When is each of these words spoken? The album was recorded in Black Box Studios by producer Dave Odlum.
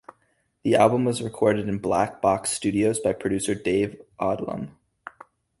The 0.63 0.73
album 0.77 1.05
was 1.05 1.21
recorded 1.21 1.69
in 1.69 1.77
Black 1.77 2.23
Box 2.23 2.49
Studios 2.49 2.97
by 2.99 3.13
producer 3.13 3.53
Dave 3.53 4.01
Odlum. 4.19 4.71